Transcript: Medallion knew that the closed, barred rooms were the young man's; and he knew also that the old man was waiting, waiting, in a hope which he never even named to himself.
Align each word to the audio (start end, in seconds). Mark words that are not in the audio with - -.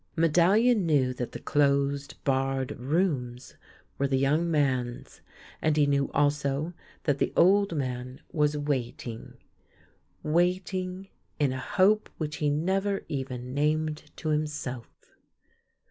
Medallion 0.15 0.87
knew 0.87 1.13
that 1.13 1.31
the 1.31 1.37
closed, 1.39 2.15
barred 2.23 2.71
rooms 2.79 3.55
were 3.99 4.07
the 4.07 4.17
young 4.17 4.49
man's; 4.49 5.21
and 5.61 5.77
he 5.77 5.85
knew 5.85 6.09
also 6.11 6.73
that 7.03 7.19
the 7.19 7.31
old 7.37 7.75
man 7.75 8.19
was 8.31 8.57
waiting, 8.57 9.37
waiting, 10.23 11.09
in 11.37 11.53
a 11.53 11.59
hope 11.59 12.09
which 12.17 12.37
he 12.37 12.49
never 12.49 13.05
even 13.09 13.53
named 13.53 14.09
to 14.15 14.29
himself. 14.29 14.87